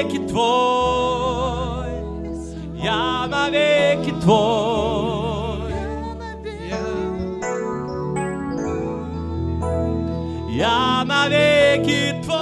[0.00, 1.90] навеки твой,
[2.82, 5.72] я навеки твой,
[10.48, 12.40] я навеки твой.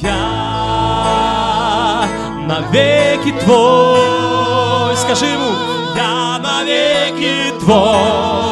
[0.00, 2.08] Я
[2.46, 4.96] навеки твой.
[4.96, 5.50] Скажи ему,
[5.96, 8.47] я навеки твой.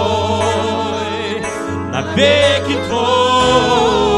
[2.16, 4.08] Навеки твой.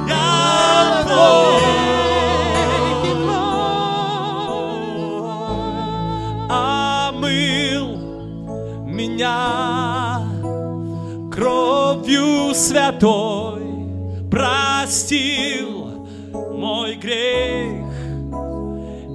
[0.08, 1.64] Я твой.
[6.48, 7.86] Омыл
[8.86, 9.40] меня
[11.30, 13.43] кровью святой,
[14.84, 16.06] простил
[16.52, 17.86] мой грех.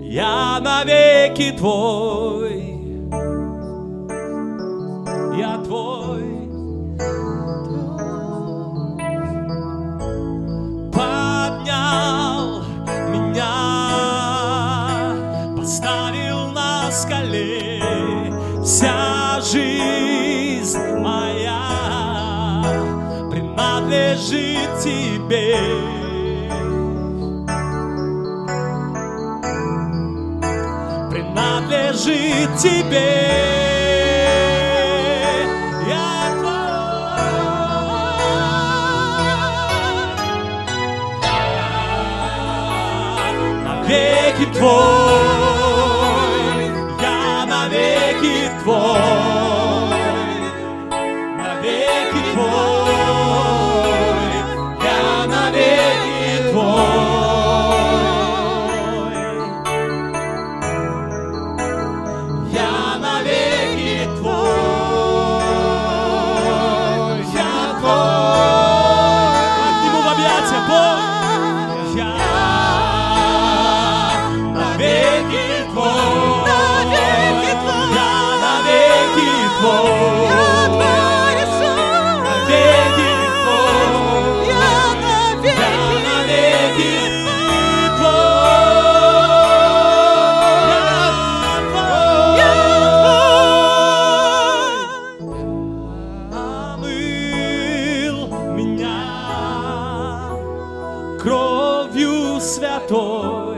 [0.02, 2.74] Я навеки твой,
[5.38, 6.24] я твой.
[10.92, 12.64] Поднял
[13.12, 13.56] меня,
[15.56, 17.84] поставил на скале
[18.64, 20.09] вся жизнь
[23.90, 25.58] принадлежит тебе.
[31.10, 33.50] принадлежит тебе.
[44.60, 45.29] Твой,
[101.80, 103.58] кровью святой,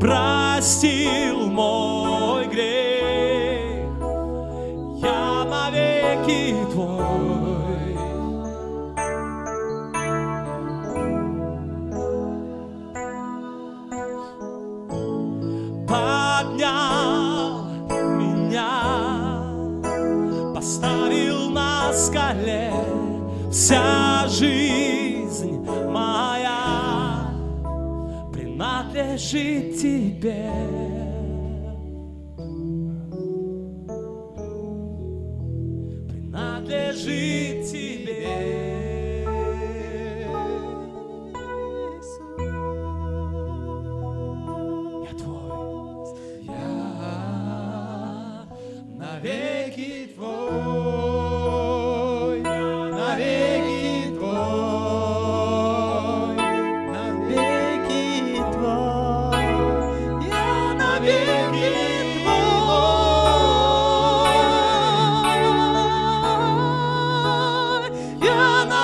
[0.00, 3.88] простил мой грех.
[5.02, 7.08] Я навеки твой.
[15.88, 17.64] поднял
[18.18, 19.42] меня,
[20.54, 22.72] поставил на скале
[23.50, 24.87] вся жизнь
[28.98, 30.50] здравия тебе.
[36.08, 38.26] Принадлежит тебе.
[45.04, 46.08] Я твой,
[46.42, 46.68] я
[48.96, 50.37] навеки твой.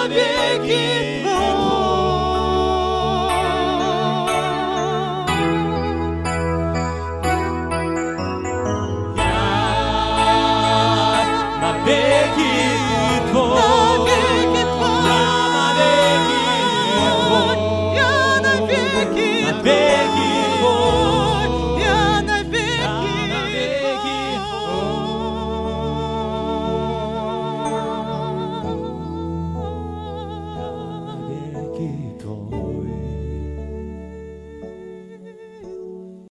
[0.08, 1.33] wieki.